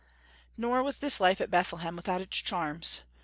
Nor 0.57 0.81
was 0.81 0.97
this 0.97 1.19
life 1.19 1.39
at 1.39 1.51
Bethlehem 1.51 1.95
without 1.95 2.21
its 2.21 2.37
charms. 2.37 3.01